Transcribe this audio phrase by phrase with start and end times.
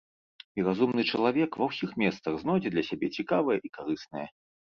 [0.59, 4.27] І разумны чалавек ва ўсіх месцах знойдзе для сябе цікавае і карыснае.